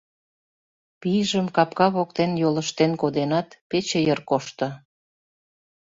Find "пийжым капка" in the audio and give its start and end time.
1.01-1.87